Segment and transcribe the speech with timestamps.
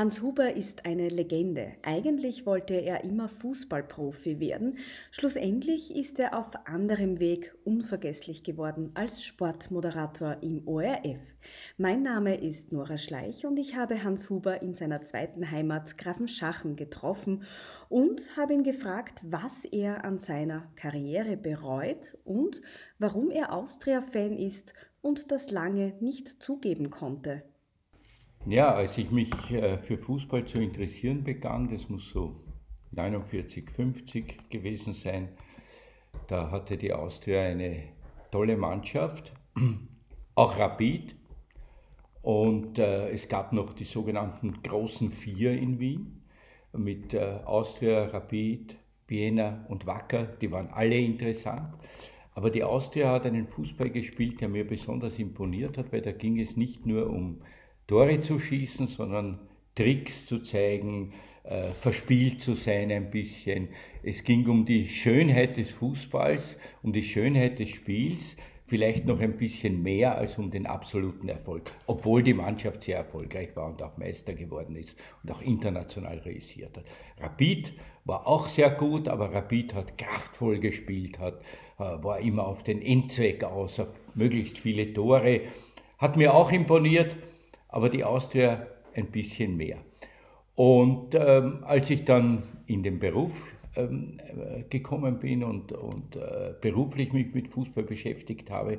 [0.00, 1.72] Hans Huber ist eine Legende.
[1.82, 4.78] Eigentlich wollte er immer Fußballprofi werden.
[5.10, 11.20] Schlussendlich ist er auf anderem Weg unvergesslich geworden als Sportmoderator im ORF.
[11.76, 16.76] Mein Name ist Nora Schleich und ich habe Hans Huber in seiner zweiten Heimat Grafenschachen
[16.76, 17.42] getroffen
[17.90, 22.62] und habe ihn gefragt, was er an seiner Karriere bereut und
[22.98, 24.72] warum er Austria-Fan ist
[25.02, 27.42] und das lange nicht zugeben konnte.
[28.46, 32.40] Ja, als ich mich äh, für Fußball zu interessieren begann, das muss so
[32.92, 35.28] 49, 50 gewesen sein,
[36.26, 37.82] da hatte die Austria eine
[38.30, 39.34] tolle Mannschaft,
[40.34, 41.16] auch Rapid.
[42.22, 46.22] Und äh, es gab noch die sogenannten großen Vier in Wien
[46.72, 48.76] mit äh, Austria, Rapid,
[49.06, 50.24] Vienna und Wacker.
[50.24, 51.74] Die waren alle interessant.
[52.34, 56.38] Aber die Austria hat einen Fußball gespielt, der mir besonders imponiert hat, weil da ging
[56.38, 57.42] es nicht nur um
[57.90, 59.40] Tore zu schießen, sondern
[59.74, 63.66] Tricks zu zeigen, äh, verspielt zu sein ein bisschen.
[64.04, 69.36] Es ging um die Schönheit des Fußballs, um die Schönheit des Spiels, vielleicht noch ein
[69.36, 73.96] bisschen mehr als um den absoluten Erfolg, obwohl die Mannschaft sehr erfolgreich war und auch
[73.96, 76.84] Meister geworden ist und auch international realisiert hat.
[77.18, 77.72] Rapid
[78.04, 81.40] war auch sehr gut, aber Rapid hat kraftvoll gespielt, hat,
[81.80, 85.40] äh, war immer auf den Endzweck aus, auf möglichst viele Tore,
[85.98, 87.16] hat mir auch imponiert
[87.70, 89.78] aber die Austria ein bisschen mehr.
[90.54, 93.32] Und ähm, als ich dann in den Beruf
[93.76, 98.78] ähm, äh, gekommen bin und, und äh, beruflich mich mit Fußball beschäftigt habe,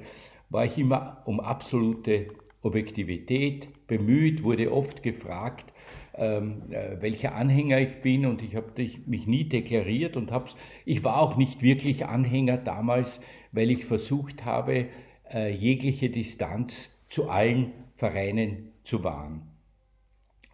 [0.49, 2.27] war ich immer um absolute
[2.61, 5.73] Objektivität bemüht, wurde oft gefragt,
[6.13, 8.71] ähm, äh, welcher Anhänger ich bin und ich habe
[9.05, 14.45] mich nie deklariert und hab's, ich war auch nicht wirklich Anhänger damals, weil ich versucht
[14.45, 14.87] habe,
[15.33, 19.43] äh, jegliche Distanz zu allen Vereinen zu wahren.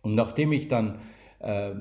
[0.01, 1.00] Und nachdem ich dann
[1.40, 1.72] äh,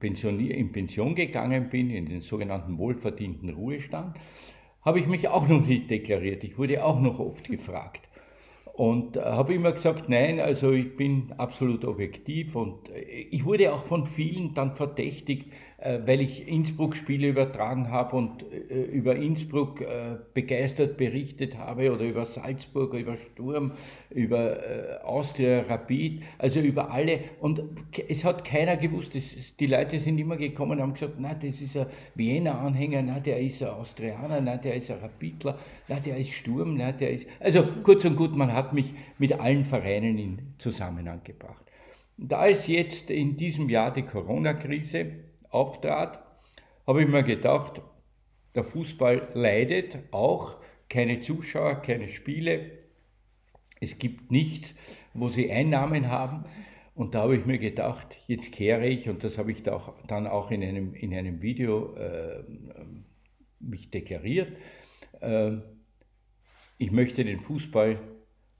[0.00, 4.18] pensionier, in Pension gegangen bin, in den sogenannten wohlverdienten Ruhestand,
[4.80, 6.42] habe ich mich auch noch nicht deklariert.
[6.42, 8.08] Ich wurde auch noch oft gefragt.
[8.72, 13.72] Und äh, habe immer gesagt, nein, also ich bin absolut objektiv und äh, ich wurde
[13.74, 15.56] auch von vielen dann verdächtigt, äh,
[16.04, 22.24] weil ich Innsbruck-Spiele übertragen habe und äh, über Innsbruck äh, begeistert berichtet habe oder über
[22.24, 23.72] Salzburg, über Sturm,
[24.10, 27.20] über Austria Rapid, also über alle.
[27.40, 27.62] Und
[28.08, 29.16] es hat keiner gewusst,
[29.58, 33.40] die Leute sind immer gekommen und haben gesagt, na, das ist ein Wiener-Anhänger, na, der
[33.40, 37.26] ist ein Austrianer, na, der ist ein Rapidler, na, der ist Sturm, na, der ist...
[37.40, 41.64] Also kurz und gut, man hat mich mit allen Vereinen in Zusammenhang gebracht.
[42.16, 45.06] Da ist jetzt in diesem Jahr die Corona-Krise,
[45.52, 46.22] auftrat,
[46.86, 47.80] habe ich mir gedacht,
[48.54, 50.56] der Fußball leidet auch,
[50.88, 52.82] keine Zuschauer, keine Spiele,
[53.80, 54.74] es gibt nichts,
[55.12, 56.44] wo sie Einnahmen haben.
[56.94, 59.94] Und da habe ich mir gedacht, jetzt kehre ich, und das habe ich da auch,
[60.06, 62.44] dann auch in einem, in einem Video äh,
[63.58, 64.52] mich deklariert,
[65.20, 65.52] äh,
[66.78, 67.98] ich möchte den Fußball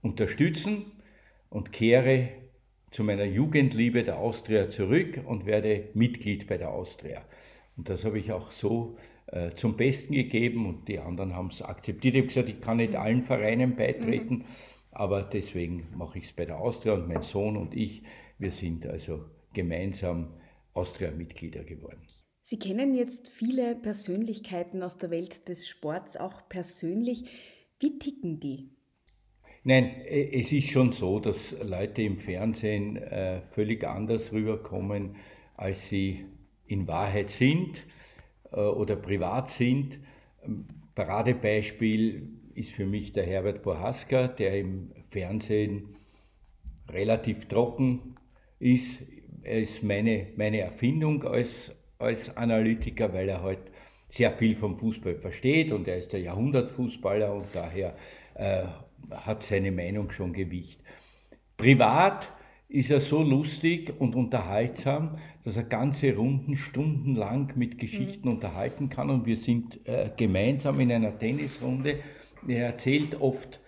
[0.01, 0.87] unterstützen
[1.51, 2.31] und kehre
[2.93, 7.25] zu meiner Jugendliebe der Austria zurück und werde Mitglied bei der Austria.
[7.77, 11.63] Und das habe ich auch so äh, zum Besten gegeben und die anderen haben es
[11.63, 12.15] akzeptiert.
[12.15, 14.45] Ich habe gesagt, ich kann nicht allen Vereinen beitreten, mhm.
[14.91, 18.03] aber deswegen mache ich es bei der Austria und mein Sohn und ich,
[18.39, 19.25] wir sind also
[19.55, 20.35] gemeinsam
[20.75, 22.03] Austria-Mitglieder geworden.
[22.43, 27.25] Sie kennen jetzt viele Persönlichkeiten aus der Welt des Sports auch persönlich.
[27.79, 28.71] Wie ticken die?
[29.65, 35.15] Nein, es ist schon so, dass Leute im Fernsehen äh, völlig anders rüberkommen,
[35.57, 36.25] als sie
[36.67, 37.85] in Wahrheit sind
[38.51, 40.01] äh, oder privat sind.
[40.45, 45.95] Ähm, Paradebeispiel ist für mich der Herbert Bohaska, der im Fernsehen
[46.89, 48.17] relativ trocken
[48.59, 49.01] ist.
[49.45, 53.71] Er ist meine, meine Erfindung als, als Analytiker, weil er halt
[54.09, 57.95] sehr viel vom Fußball versteht und er ist der Jahrhundertfußballer und daher
[58.35, 58.65] äh,
[59.11, 60.81] hat seine Meinung schon Gewicht.
[61.57, 62.33] Privat
[62.73, 68.37] ist er so lustig und unterhaltsam, dass er ganze Runden stundenlang mit Geschichten mhm.
[68.37, 71.99] unterhalten kann und wir sind äh, gemeinsam in einer Tennisrunde.
[72.49, 73.61] Er erzählt oft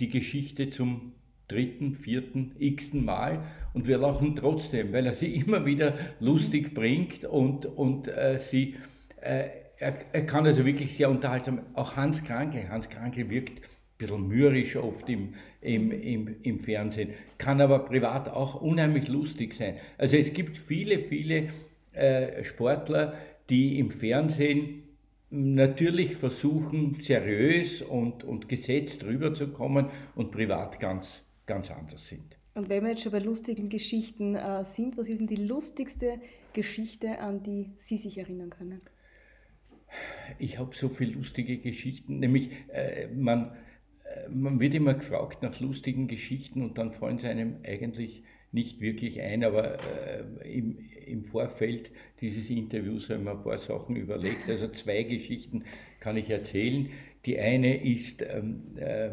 [0.00, 1.12] die Geschichte zum
[1.48, 3.44] dritten, vierten, x-ten Mal
[3.74, 8.76] und wir lachen trotzdem, weil er sie immer wieder lustig bringt und, und äh, sie,
[9.20, 9.48] äh,
[9.78, 13.60] er, er, kann also wirklich sehr unterhaltsam, auch Hans Krankel, Hans Krankel wirkt
[13.98, 19.76] bisschen mürrisch oft im, im, im, im Fernsehen, kann aber privat auch unheimlich lustig sein.
[19.98, 21.48] Also es gibt viele, viele
[21.92, 23.14] äh, Sportler,
[23.48, 24.82] die im Fernsehen
[25.30, 32.36] natürlich versuchen, seriös und, und gesetzt rüberzukommen und privat ganz, ganz anders sind.
[32.54, 36.20] Und wenn wir jetzt schon bei lustigen Geschichten äh, sind, was ist denn die lustigste
[36.54, 38.80] Geschichte, an die Sie sich erinnern können?
[40.38, 43.52] Ich habe so viele lustige Geschichten, nämlich äh, man,
[44.28, 48.22] man wird immer gefragt nach lustigen Geschichten und dann fallen sie einem eigentlich
[48.52, 51.90] nicht wirklich ein, aber äh, im, im Vorfeld
[52.20, 54.48] dieses Interviews haben wir ein paar Sachen überlegt.
[54.48, 55.64] Also zwei Geschichten
[56.00, 56.88] kann ich erzählen.
[57.26, 59.10] Die eine ist, ähm, äh,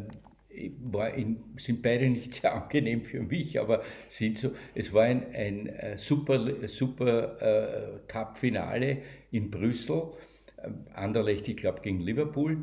[0.50, 5.68] in, sind beide nicht sehr angenehm für mich, aber sind so, es war ein, ein
[5.68, 9.00] äh, super, super äh, Cup-Finale
[9.32, 10.12] in Brüssel,
[10.58, 12.58] äh, Anderlecht, ich glaube, gegen Liverpool.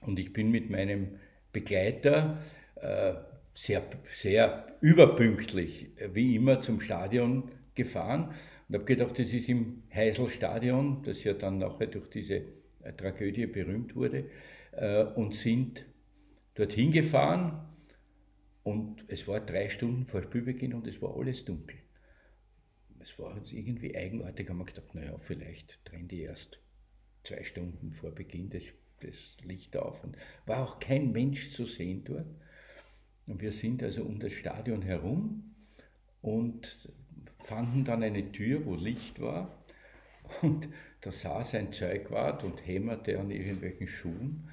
[0.00, 1.18] Und ich bin mit meinem
[1.52, 2.42] Begleiter
[2.76, 3.14] äh,
[3.54, 3.82] sehr,
[4.18, 8.34] sehr überpünktlich, wie immer, zum Stadion gefahren
[8.68, 12.36] und habe gedacht, das ist im Heiselstadion, das ja dann nachher durch diese
[12.82, 14.30] äh, Tragödie berühmt wurde,
[14.72, 15.84] äh, und sind
[16.54, 17.68] dorthin gefahren
[18.62, 21.78] und es war drei Stunden vor Spielbeginn und es war alles dunkel.
[23.00, 26.60] Es war irgendwie eigenartig, haben wir gedacht, naja, vielleicht drehen die erst
[27.24, 28.64] zwei Stunden vor Beginn das,
[29.00, 30.02] das Licht auf.
[30.04, 30.16] Und
[30.46, 32.26] war auch kein Mensch zu sehen dort.
[33.26, 35.54] Und wir sind also um das Stadion herum
[36.20, 36.90] und
[37.38, 39.64] fanden dann eine Tür, wo Licht war.
[40.42, 40.68] Und
[41.00, 44.50] da saß ein Zeugwart und hämmerte an irgendwelchen Schuhen.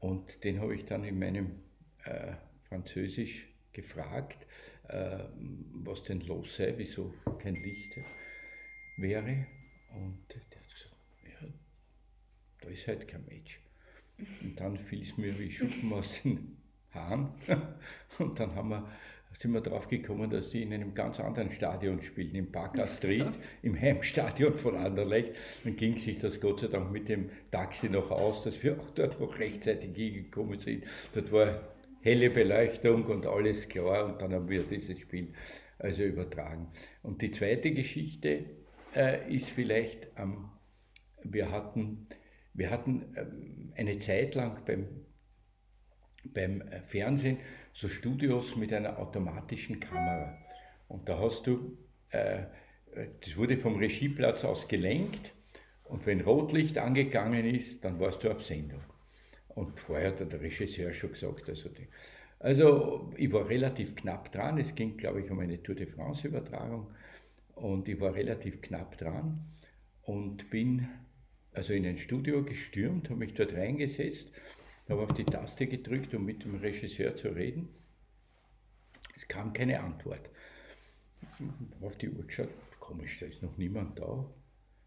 [0.00, 1.60] Und den habe ich dann in meinem
[2.04, 2.34] äh,
[2.68, 4.46] Französisch gefragt,
[4.88, 5.24] äh,
[5.72, 7.98] was denn los sei, wieso kein Licht
[8.96, 9.46] wäre.
[9.94, 11.48] Und der hat gesagt, ja,
[12.60, 13.60] da ist halt kein Mensch.
[14.42, 16.56] Und dann fiel es mir wie Schuppen aus den
[16.90, 17.28] Haaren.
[18.18, 18.88] Und dann haben wir,
[19.32, 23.34] sind wir drauf gekommen, dass die in einem ganz anderen Stadion spielen, im Park Astrid,
[23.34, 23.40] so.
[23.62, 25.34] im Heimstadion von Anderlecht.
[25.64, 28.90] Dann ging sich das Gott sei Dank mit dem Taxi noch aus, dass wir auch
[28.90, 30.84] dort noch rechtzeitig hingekommen sind.
[31.14, 31.60] Dort war
[32.00, 35.32] helle Beleuchtung und alles klar und dann haben wir dieses Spiel
[35.78, 36.68] also übertragen.
[37.02, 38.46] Und die zweite Geschichte
[38.94, 40.48] äh, ist vielleicht, ähm,
[41.22, 42.08] wir hatten,
[42.58, 44.86] wir hatten ähm, eine Zeit lang beim
[46.24, 47.38] beim äh, Fernsehen
[47.72, 50.36] so Studios mit einer automatischen Kamera.
[50.88, 51.78] Und da hast du,
[52.10, 52.44] äh,
[53.20, 55.34] das wurde vom Regieplatz aus gelenkt
[55.84, 58.82] und wenn Rotlicht angegangen ist, dann warst du auf Sendung.
[59.48, 61.88] Und vorher hat der Regisseur schon gesagt, also, die,
[62.38, 66.26] also ich war relativ knapp dran, es ging glaube ich um eine Tour de France
[66.28, 66.88] Übertragung
[67.54, 69.44] und ich war relativ knapp dran
[70.02, 70.88] und bin
[71.58, 74.28] also in ein Studio gestürmt, habe mich dort reingesetzt
[74.88, 77.68] habe auf die Taste gedrückt, um mit dem Regisseur zu reden.
[79.16, 80.30] Es kam keine Antwort.
[81.20, 82.48] Ich Auf die Uhr geschaut,
[82.80, 84.24] komisch, da ist noch niemand da.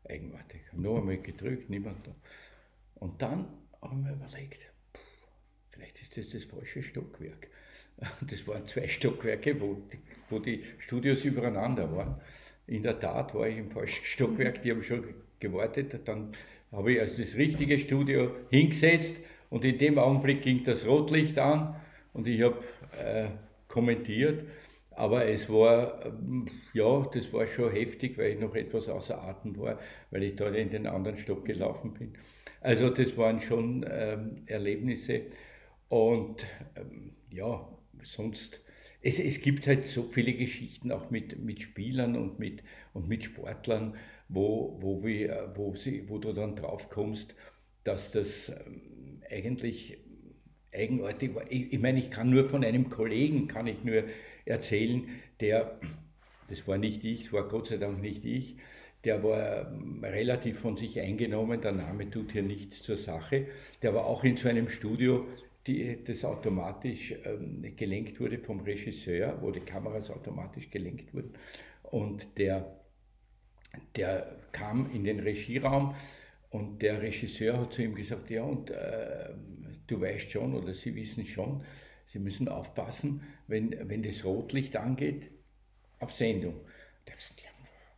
[0.05, 0.61] Eigenartig.
[0.73, 2.15] Noch einmal gedrückt, niemand da.
[2.95, 3.47] Und dann
[3.81, 4.71] habe ich mir überlegt,
[5.69, 7.47] vielleicht ist das das falsche Stockwerk.
[8.21, 12.19] Das waren zwei Stockwerke, wo die, wo die Studios übereinander waren.
[12.65, 16.07] In der Tat war ich im falschen Stockwerk, die haben schon gewartet.
[16.07, 16.31] Dann
[16.71, 19.17] habe ich also das richtige Studio hingesetzt
[19.49, 21.75] und in dem Augenblick ging das Rotlicht an
[22.13, 22.63] und ich habe
[22.97, 23.27] äh,
[23.67, 24.45] kommentiert.
[24.91, 29.57] Aber es war, ähm, ja, das war schon heftig, weil ich noch etwas außer Atem
[29.57, 29.79] war,
[30.11, 32.13] weil ich da in den anderen Stock gelaufen bin.
[32.59, 35.23] Also das waren schon ähm, Erlebnisse.
[35.89, 37.67] Und ähm, ja,
[38.03, 38.61] sonst,
[39.01, 42.61] es, es gibt halt so viele Geschichten auch mit, mit Spielern und mit,
[42.93, 43.95] und mit Sportlern,
[44.31, 47.35] wo, wo, wir, wo, sie, wo du dann drauf kommst,
[47.83, 49.97] dass das ähm, eigentlich
[50.73, 51.51] eigenartig war.
[51.51, 54.03] Ich, ich meine, ich kann nur von einem Kollegen, kann ich nur
[54.45, 55.07] erzählen,
[55.41, 55.79] der,
[56.49, 58.55] das war nicht ich, das war Gott sei Dank nicht ich,
[59.03, 63.47] der war ähm, relativ von sich eingenommen, der Name tut hier nichts zur Sache,
[63.81, 65.25] der war auch in so einem Studio,
[65.67, 71.33] die, das automatisch ähm, gelenkt wurde vom Regisseur, wo die Kameras automatisch gelenkt wurden.
[71.83, 72.80] Und der,
[73.95, 75.95] der kam in den Regieraum
[76.49, 79.29] und der Regisseur hat zu ihm gesagt, ja, und äh,
[79.87, 81.63] du weißt schon oder Sie wissen schon,
[82.05, 85.29] Sie müssen aufpassen, wenn, wenn das Rotlicht angeht,
[85.99, 86.55] auf Sendung.
[87.07, 87.49] Der hat gesagt, ja,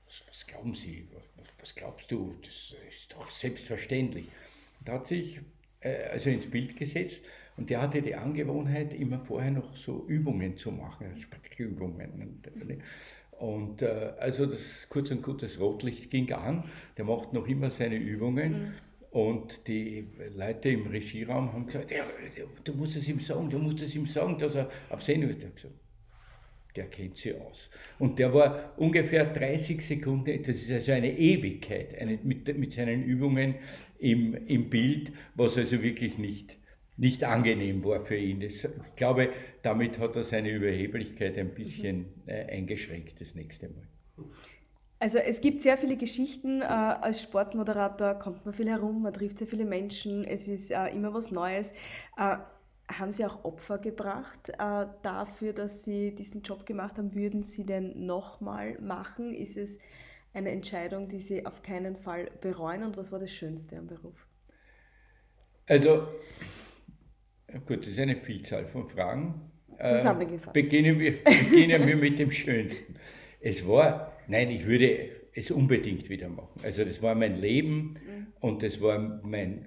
[0.06, 1.24] was, was glauben Sie, was,
[1.60, 4.28] was, glaubst du, das ist doch selbstverständlich.
[4.86, 5.40] Da hat sich
[5.80, 7.24] äh, also ins Bild gesetzt
[7.58, 12.12] und der hatte die Angewohnheit, immer vorher noch so Übungen zu machen, Sprechübungen.
[12.22, 12.52] Und
[13.82, 16.64] äh, also das kurz und gut, das Rotlicht ging an,
[16.98, 18.52] der macht noch immer seine Übungen.
[18.52, 18.74] Mhm.
[19.12, 22.04] Und die Leute im Regieraum haben gesagt, ja,
[22.64, 25.42] du musst es ihm sagen, du musst es ihm sagen, dass er auf ist.
[25.42, 25.76] Der gesagt,
[26.76, 27.70] der kennt sie aus.
[28.00, 33.04] Und der war ungefähr 30 Sekunden, das ist also eine Ewigkeit, eine, mit, mit seinen
[33.04, 33.56] Übungen
[34.00, 36.58] im, im Bild, was also wirklich nicht
[36.98, 38.42] nicht angenehm war für ihn.
[38.42, 39.30] Ich glaube,
[39.62, 43.88] damit hat er seine Überheblichkeit ein bisschen äh, eingeschränkt das nächste Mal.
[45.00, 46.62] Also es gibt sehr viele Geschichten.
[46.62, 50.88] Äh, als Sportmoderator kommt man viel herum, man trifft sehr viele Menschen, es ist äh,
[50.90, 51.74] immer was Neues.
[52.16, 57.16] Haben Sie auch Opfer gebracht dafür, dass Sie diesen Job gemacht haben?
[57.16, 59.34] Würden Sie denn nochmal machen?
[59.34, 59.80] Ist es
[60.34, 62.84] eine Entscheidung, die Sie auf keinen Fall bereuen?
[62.84, 64.28] Und was war das Schönste am Beruf?
[65.66, 66.08] Also,
[67.60, 69.52] gut, das ist eine Vielzahl von Fragen.
[69.78, 70.54] Äh, Zusammengefasst.
[70.54, 72.96] beginnen, wir, beginnen wir mit dem Schönsten.
[73.40, 76.60] Es war, nein, ich würde es unbedingt wieder machen.
[76.64, 78.28] Also das war mein Leben mhm.
[78.40, 79.66] und das war mein,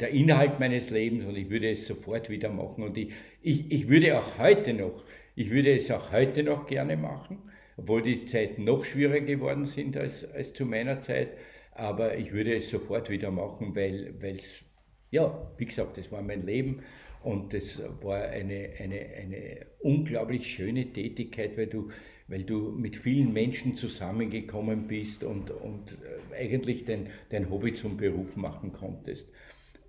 [0.00, 2.84] der Inhalt meines Lebens und ich würde es sofort wieder machen.
[2.84, 5.04] Und ich, ich, ich würde auch heute noch,
[5.34, 7.38] ich würde es auch heute noch gerne machen,
[7.76, 11.28] obwohl die Zeiten noch schwieriger geworden sind als, als zu meiner Zeit.
[11.72, 14.64] Aber ich würde es sofort wieder machen, weil es,
[15.10, 16.82] ja, wie gesagt, das war mein Leben
[17.26, 21.90] und das war eine, eine, eine unglaublich schöne Tätigkeit, weil du,
[22.28, 25.98] weil du mit vielen Menschen zusammengekommen bist und, und
[26.30, 29.28] äh, eigentlich dein, dein Hobby zum Beruf machen konntest.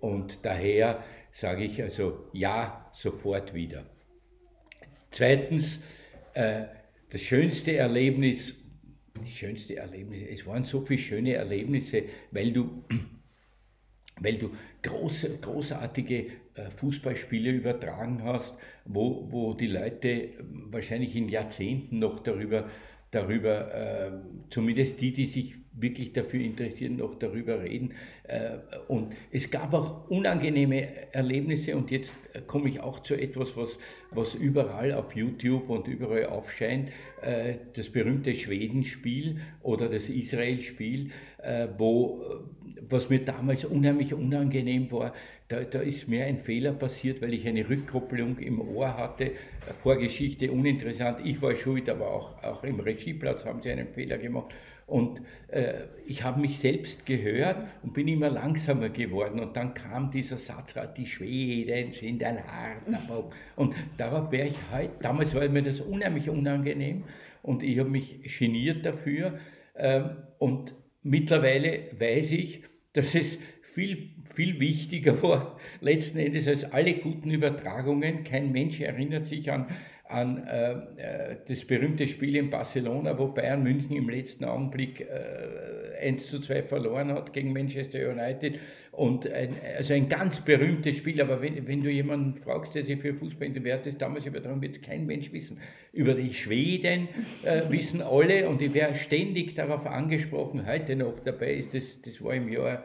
[0.00, 3.86] Und daher sage ich also ja, sofort wieder.
[5.12, 5.78] Zweitens,
[6.34, 6.64] äh,
[7.08, 8.56] das schönste Erlebnis,
[9.14, 12.02] das schönste Erlebnis, es waren so viele schöne Erlebnisse,
[12.32, 12.82] weil du,
[14.20, 14.50] weil du
[14.82, 20.30] große, großartige äh, Fußballspiele übertragen hast, wo, wo die Leute
[20.70, 22.68] wahrscheinlich in Jahrzehnten noch darüber,
[23.10, 24.10] darüber äh,
[24.50, 27.92] zumindest die, die sich wirklich dafür interessieren, noch darüber reden.
[28.24, 28.58] Äh,
[28.88, 32.14] und es gab auch unangenehme Erlebnisse und jetzt
[32.46, 33.78] komme ich auch zu etwas, was,
[34.10, 36.90] was überall auf YouTube und überall aufscheint,
[37.22, 41.10] äh, das berühmte Schwedenspiel oder das Israel-Spiel,
[41.42, 41.68] äh,
[42.88, 45.12] was mir damals unheimlich unangenehm war,
[45.48, 49.32] da, da, ist mir ein Fehler passiert, weil ich eine Rückkopplung im Ohr hatte.
[49.82, 51.20] Vorgeschichte uninteressant.
[51.24, 54.54] Ich war schuld, aber auch, auch im Regieplatz haben sie einen Fehler gemacht.
[54.88, 55.74] Und äh,
[56.06, 59.38] ich habe mich selbst gehört und bin immer langsamer geworden.
[59.38, 64.90] Und dann kam dieser Satz, die Schweden sind ein harter Und darauf wäre ich heute,
[65.00, 67.04] damals war mir das unheimlich unangenehm
[67.42, 69.38] und ich habe mich geniert dafür.
[69.76, 72.62] Ähm, und mittlerweile weiß ich,
[72.94, 73.38] dass es
[73.78, 78.24] viel, viel wichtiger war, letzten Endes als alle guten Übertragungen.
[78.24, 79.68] Kein Mensch erinnert sich an
[80.08, 86.06] an äh, äh, das berühmte Spiel in Barcelona, wo Bayern München im letzten Augenblick äh,
[86.06, 88.58] 1 zu 2 verloren hat gegen Manchester United.
[88.92, 92.98] Und ein, also ein ganz berühmtes Spiel, aber wenn, wenn du jemanden fragst, der sich
[92.98, 95.58] für Fußball interessiert ist, damals übertragen, wird es kein Mensch wissen.
[95.92, 97.08] Über die Schweden
[97.44, 102.22] äh, wissen alle und ich wäre ständig darauf angesprochen, heute noch dabei ist, das, das
[102.22, 102.82] war im Jahr 8,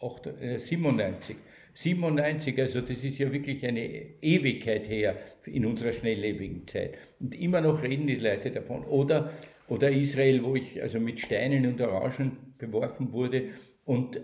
[0.00, 1.36] 97
[1.74, 3.84] 97, also das ist ja wirklich eine
[4.22, 6.96] Ewigkeit her in unserer schnelllebigen Zeit.
[7.18, 8.84] Und immer noch reden die Leute davon.
[8.84, 9.32] Oder,
[9.68, 13.50] oder Israel, wo ich also mit Steinen und Orangen beworfen wurde
[13.84, 14.20] und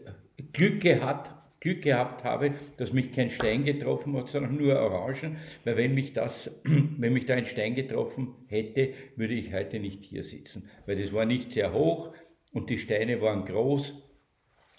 [0.53, 5.77] Glück gehabt, Glück gehabt habe, dass mich kein Stein getroffen hat, sondern nur Orangen, weil
[5.77, 10.23] wenn mich, das, wenn mich da ein Stein getroffen hätte, würde ich heute nicht hier
[10.23, 12.15] sitzen, weil das war nicht sehr hoch
[12.53, 13.95] und die Steine waren groß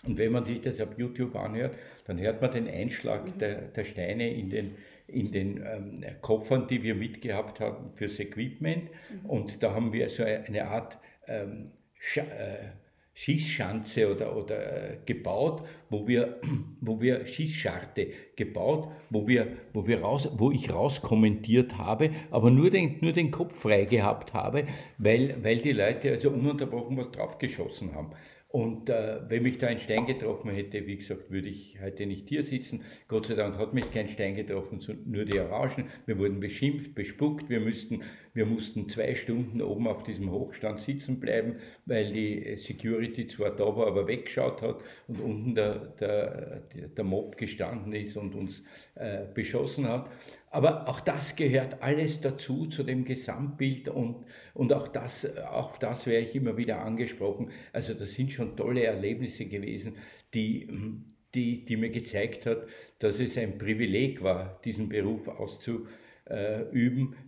[0.04, 1.76] und wenn man sich das auf YouTube anhört,
[2.06, 3.40] dann hört man den Einschlag mhm.
[3.40, 4.76] der, der, Steine in den,
[5.08, 8.86] in den ähm, Koffern, die wir mitgehabt haben fürs Equipment.
[8.86, 9.30] Mhm.
[9.30, 10.98] Und da haben wir so eine Art
[11.28, 12.72] ähm, Sch äh,
[13.14, 16.40] Schießschanze oder, oder äh, gebaut, wo wir,
[16.82, 22.72] wo wir Schießscharte gebaut, wo, wir, wo, wir raus, wo ich rauskommentiert habe, aber nur
[22.72, 24.66] den, nur den Kopf frei gehabt habe,
[24.98, 28.12] weil, weil die Leute also ununterbrochen was draufgeschossen haben.
[28.52, 32.28] Und äh, wenn mich da ein Stein getroffen hätte, wie gesagt, würde ich heute nicht
[32.28, 32.84] hier sitzen.
[33.08, 35.86] Gott sei Dank hat mich kein Stein getroffen, nur die Orangen.
[36.06, 37.50] Wir wurden beschimpft, bespuckt.
[37.50, 38.02] Wir, müssten,
[38.34, 43.74] wir mussten zwei Stunden oben auf diesem Hochstand sitzen bleiben, weil die Security zwar da
[43.74, 46.62] war, aber weggeschaut hat und unten der, der,
[46.96, 48.64] der Mob gestanden ist und uns
[48.96, 50.10] äh, beschossen hat.
[50.50, 56.06] Aber auch das gehört alles dazu, zu dem Gesamtbild und, und auch das, auch das
[56.06, 57.52] wäre ich immer wieder angesprochen.
[57.74, 59.98] Also das sind schon tolle Erlebnisse gewesen,
[60.34, 60.68] die,
[61.34, 62.68] die, die mir gezeigt hat,
[63.00, 65.88] dass es ein Privileg war, diesen Beruf auszuüben.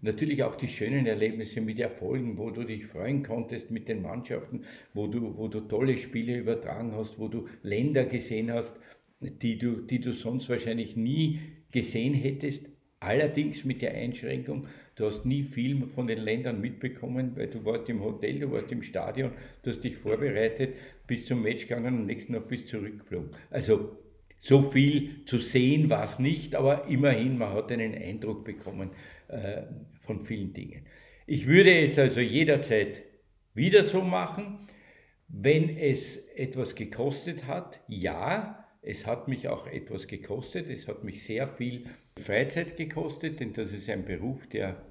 [0.01, 4.63] Natürlich auch die schönen Erlebnisse mit Erfolgen, wo du dich freuen konntest mit den Mannschaften,
[4.93, 8.79] wo du, wo du tolle Spiele übertragen hast, wo du Länder gesehen hast,
[9.19, 11.39] die du, die du sonst wahrscheinlich nie
[11.71, 12.67] gesehen hättest
[13.03, 17.89] Allerdings mit der Einschränkung, du hast nie viel von den Ländern mitbekommen, weil du warst
[17.89, 19.31] im Hotel, du warst im Stadion,
[19.61, 23.31] du hast dich vorbereitet, bis zum Match gegangen und am nächsten Tag bist zurückgeflogen.
[23.49, 23.97] Also
[24.43, 28.91] so viel zu sehen war es nicht, aber immerhin, man hat einen Eindruck bekommen
[29.29, 29.61] äh,
[30.01, 30.85] von vielen Dingen.
[31.25, 33.03] Ich würde es also jederzeit
[33.53, 34.67] wieder so machen,
[35.29, 37.79] wenn es etwas gekostet hat.
[37.87, 40.69] Ja, es hat mich auch etwas gekostet.
[40.69, 41.85] Es hat mich sehr viel
[42.21, 44.85] Freizeit gekostet, denn das ist ein Beruf, der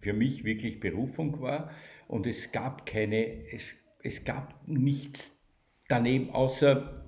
[0.00, 1.70] für mich wirklich Berufung war.
[2.08, 5.38] Und es gab keine, es, es gab nichts
[5.88, 7.03] daneben, außer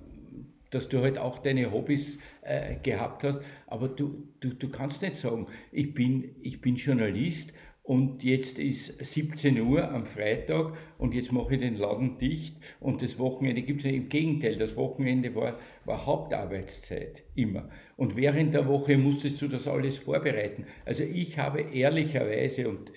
[0.71, 3.41] dass du halt auch deine Hobbys äh, gehabt hast.
[3.67, 7.53] Aber du, du, du kannst nicht sagen, ich bin, ich bin Journalist
[7.87, 13.01] und jetzt ist 17 Uhr am Freitag und jetzt mache ich den Laden dicht und
[13.01, 17.69] das Wochenende gibt es ja im Gegenteil, das Wochenende war, war Hauptarbeitszeit immer.
[17.95, 20.65] Und während der Woche musstest du das alles vorbereiten.
[20.83, 22.91] Also ich habe ehrlicherweise und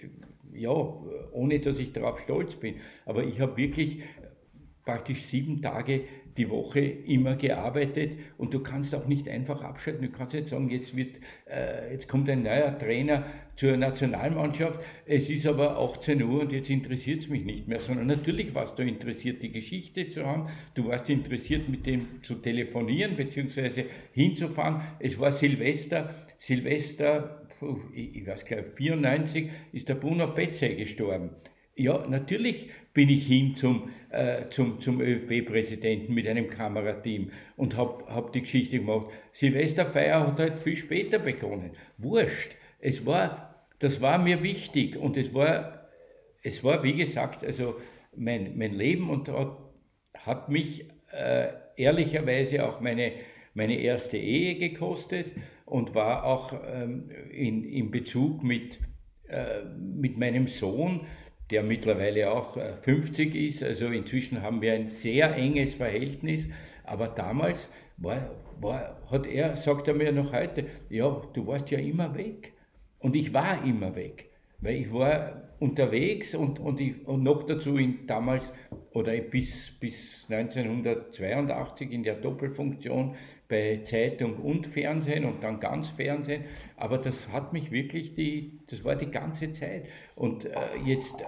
[0.52, 2.74] ja, ohne dass ich darauf stolz bin,
[3.06, 4.00] aber ich habe wirklich
[4.84, 6.00] praktisch sieben Tage
[6.36, 10.02] die Woche immer gearbeitet und du kannst auch nicht einfach abschalten.
[10.02, 11.20] Du kannst nicht sagen, jetzt, wird,
[11.50, 13.24] äh, jetzt kommt ein neuer Trainer
[13.56, 18.06] zur Nationalmannschaft, es ist aber 18 Uhr und jetzt interessiert es mich nicht mehr, sondern
[18.06, 23.16] natürlich warst du interessiert, die Geschichte zu haben, du warst interessiert, mit dem zu telefonieren
[23.16, 23.84] bzw.
[24.12, 24.80] hinzufahren.
[24.98, 27.42] Es war Silvester, Silvester,
[27.92, 31.30] ich weiß gar nicht, 94 ist der Bruno Petze gestorben.
[31.80, 38.04] Ja, natürlich bin ich hin zum, äh, zum, zum ÖFB-Präsidenten mit einem Kamerateam und habe
[38.06, 39.06] hab die Geschichte gemacht.
[39.32, 41.70] Silvesterfeier hat halt viel später begonnen.
[41.96, 42.54] Wurscht.
[42.80, 45.88] Es war, das war mir wichtig und es war,
[46.42, 47.76] es war wie gesagt, also
[48.14, 49.56] mein, mein Leben und hat,
[50.18, 53.12] hat mich äh, ehrlicherweise auch meine,
[53.54, 55.28] meine erste Ehe gekostet
[55.64, 58.80] und war auch ähm, in, in Bezug mit,
[59.28, 61.06] äh, mit meinem Sohn
[61.50, 63.62] der mittlerweile auch 50 äh, ist.
[63.62, 66.48] Also inzwischen haben wir ein sehr enges Verhältnis.
[66.84, 68.30] Aber damals war,
[68.60, 72.52] war, hat er, sagt er mir noch heute, ja, du warst ja immer weg.
[72.98, 74.30] Und ich war immer weg.
[74.60, 78.52] Weil ich war unterwegs und, und, ich, und noch dazu in damals
[78.92, 83.14] oder bis, bis 1982 in der Doppelfunktion
[83.46, 86.44] bei Zeitung und Fernsehen und dann ganz Fernsehen.
[86.76, 89.86] Aber das hat mich wirklich, die, das war die ganze Zeit.
[90.16, 90.50] Und äh,
[90.86, 91.24] jetzt äh,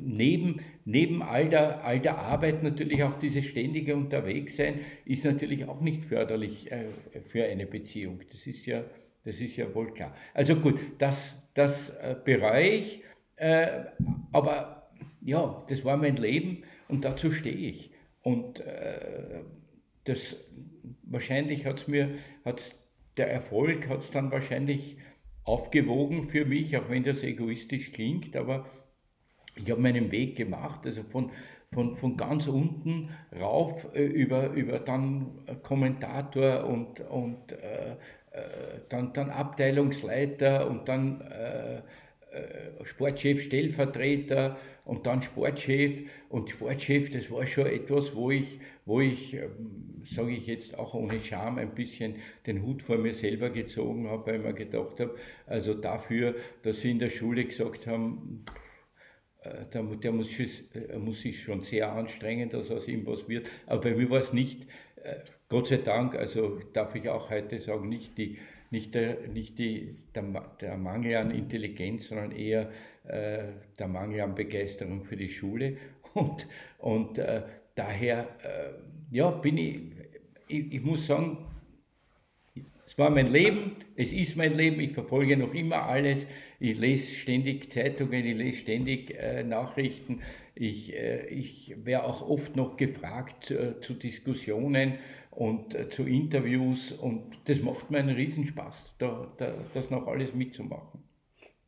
[0.00, 5.80] neben, neben all, der, all der Arbeit natürlich auch dieses ständige Unterwegssein ist natürlich auch
[5.80, 6.86] nicht förderlich äh,
[7.28, 8.20] für eine Beziehung.
[8.30, 8.84] Das ist ja,
[9.24, 10.14] das ist ja wohl klar.
[10.32, 12.16] Also gut, das, das äh,
[12.62, 13.02] ich,
[13.38, 13.84] äh,
[14.32, 17.90] aber ja, das war mein Leben und dazu stehe ich.
[18.22, 19.42] Und äh,
[20.04, 20.36] das
[21.02, 22.76] wahrscheinlich hat es mir, hat's,
[23.16, 24.96] der Erfolg hat es dann wahrscheinlich
[25.44, 28.66] aufgewogen für mich, auch wenn das egoistisch klingt, aber
[29.56, 31.30] ich habe meinen Weg gemacht, also von,
[31.72, 37.96] von, von ganz unten rauf äh, über, über dann Kommentator und, und äh,
[38.32, 41.82] äh, dann, dann Abteilungsleiter und dann äh,
[42.84, 46.08] Sportchef, Stellvertreter und dann Sportchef.
[46.28, 50.94] Und Sportchef, das war schon etwas, wo ich, wo ich ähm, sage ich jetzt auch
[50.94, 55.00] ohne Scham, ein bisschen den Hut vor mir selber gezogen habe, weil ich mir gedacht
[55.00, 58.44] habe, also dafür, dass sie in der Schule gesagt haben,
[59.72, 60.30] der, der muss,
[60.98, 63.46] muss, sich schon sehr anstrengen, dass aus ihm was wird.
[63.66, 64.66] Aber bei mir war es nicht,
[65.48, 68.38] Gott sei Dank, also darf ich auch heute sagen, nicht, die,
[68.70, 70.24] nicht, der, nicht die, der,
[70.60, 72.70] der Mangel an Intelligenz, sondern eher
[73.06, 73.44] äh,
[73.78, 75.76] der Mangel an Begeisterung für die Schule.
[76.14, 77.42] Und, und äh,
[77.74, 79.80] daher, äh, ja, bin ich,
[80.48, 81.46] ich, ich muss sagen,
[82.88, 86.26] es war mein Leben, es ist mein Leben, ich verfolge noch immer alles,
[86.58, 90.22] ich lese ständig Zeitungen, ich lese ständig äh, Nachrichten,
[90.54, 94.94] ich, äh, ich werde auch oft noch gefragt äh, zu Diskussionen
[95.38, 100.34] und äh, zu Interviews und das macht mir einen Riesenspaß, da, da, das noch alles
[100.34, 101.04] mitzumachen.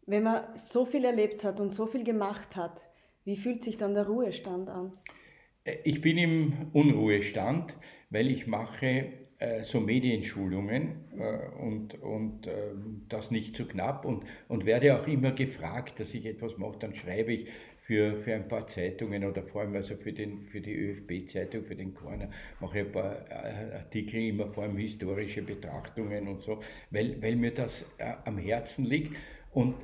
[0.06, 2.82] Wenn man so viel erlebt hat und so viel gemacht hat,
[3.24, 4.92] wie fühlt sich dann der Ruhestand an?
[5.62, 7.76] Äh, ich bin im Unruhestand,
[8.10, 12.72] weil ich mache äh, so Medienschulungen äh, und, und äh,
[13.08, 16.94] das nicht zu knapp und, und werde auch immer gefragt, dass ich etwas mache, dann
[16.96, 17.46] schreibe ich
[17.90, 21.74] für, für ein paar Zeitungen oder vor allem also für, den, für die ÖFB-Zeitung, für
[21.74, 26.60] den Corner, mache ich ein paar äh, Artikel, immer vor allem historische Betrachtungen und so,
[26.92, 29.16] weil, weil mir das äh, am Herzen liegt.
[29.50, 29.74] Und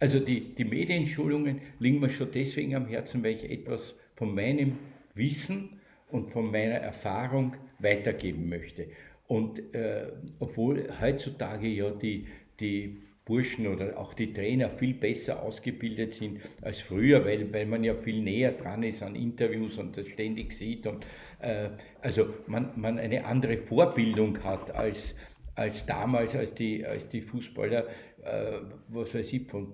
[0.00, 4.78] also die, die Medienschulungen liegen mir schon deswegen am Herzen, weil ich etwas von meinem
[5.14, 5.78] Wissen
[6.10, 8.88] und von meiner Erfahrung weitergeben möchte.
[9.28, 10.08] Und äh,
[10.40, 12.26] obwohl heutzutage ja die,
[12.58, 17.84] die, Burschen oder auch die Trainer viel besser ausgebildet sind als früher, weil, weil man
[17.84, 21.06] ja viel näher dran ist an Interviews und das ständig sieht und
[21.40, 21.68] äh,
[22.00, 25.14] also man, man eine andere Vorbildung hat als,
[25.54, 27.86] als damals, als die, als die Fußballer,
[28.24, 28.58] äh,
[28.88, 29.72] was weiß ich, von,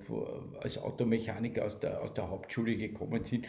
[0.60, 3.46] als Automechaniker aus der, aus der Hauptschule gekommen sind.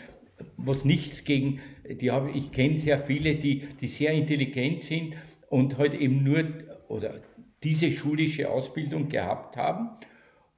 [0.56, 1.60] Was nichts gegen,
[1.90, 5.18] die habe, ich kenne sehr viele, die, die sehr intelligent sind
[5.50, 6.46] und halt eben nur,
[6.88, 7.20] oder
[7.63, 9.89] diese schulische Ausbildung gehabt haben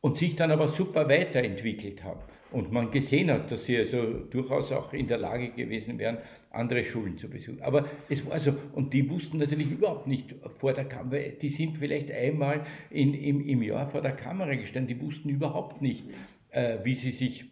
[0.01, 2.21] und sich dann aber super weiterentwickelt haben.
[2.51, 6.17] Und man gesehen hat, dass sie also durchaus auch in der Lage gewesen wären,
[6.49, 7.61] andere Schulen zu besuchen.
[7.61, 11.77] Aber es war so, und die wussten natürlich überhaupt nicht vor der Kamera, die sind
[11.77, 16.03] vielleicht einmal in, im, im Jahr vor der Kamera gestanden, die wussten überhaupt nicht,
[16.49, 17.45] äh, wie sie sich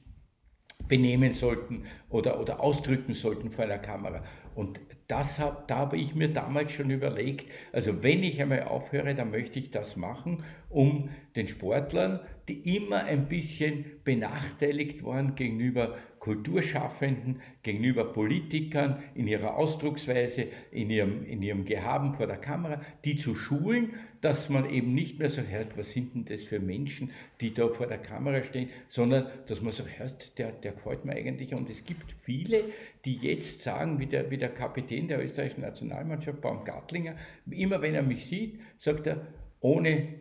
[0.89, 4.23] benehmen sollten oder, oder ausdrücken sollten vor einer Kamera.
[4.59, 9.15] Und das hab, da habe ich mir damals schon überlegt, also wenn ich einmal aufhöre,
[9.15, 12.19] dann möchte ich das machen, um den Sportlern,
[12.49, 21.25] die immer ein bisschen benachteiligt waren gegenüber Kulturschaffenden, gegenüber Politikern in ihrer Ausdrucksweise, in ihrem,
[21.25, 25.41] in ihrem Gehaben vor der Kamera, die zu schulen, dass man eben nicht mehr so
[25.41, 29.61] hört, was sind denn das für Menschen, die da vor der Kamera stehen, sondern dass
[29.61, 31.53] man so hört, der, der gefällt mir eigentlich.
[31.53, 32.65] Und es gibt viele,
[33.05, 37.15] die jetzt sagen, wie der, wie der Kapitän der österreichischen Nationalmannschaft, Baumgartlinger,
[37.49, 39.27] immer wenn er mich sieht, sagt er,
[39.61, 40.19] ohne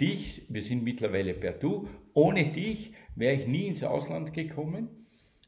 [0.00, 4.99] dich, wir sind mittlerweile per Du, ohne dich wäre ich nie ins Ausland gekommen,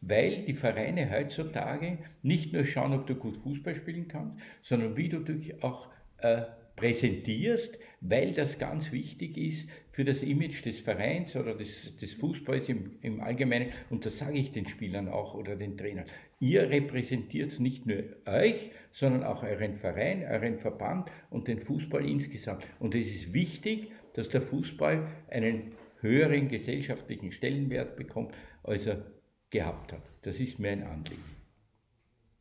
[0.03, 5.09] weil die Vereine heutzutage nicht nur schauen, ob du gut Fußball spielen kannst, sondern wie
[5.09, 5.89] du dich auch
[6.19, 6.43] äh,
[6.77, 12.69] präsentierst, weil das ganz wichtig ist für das Image des Vereins oder des, des Fußballs
[12.69, 13.69] im, im Allgemeinen.
[13.91, 16.07] Und das sage ich den Spielern auch oder den Trainern.
[16.41, 22.67] Ihr repräsentiert nicht nur euch, sondern auch euren Verein, euren Verband und den Fußball insgesamt.
[22.81, 28.35] Und es ist wichtig, dass der Fußball einen höheren gesellschaftlichen Stellenwert bekommt,
[28.65, 29.05] als er
[29.53, 30.03] gehabt hat.
[30.23, 31.23] Das ist mir ein Anliegen.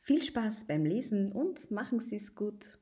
[0.00, 2.76] Viel Spaß beim Lesen und machen Sie es gut.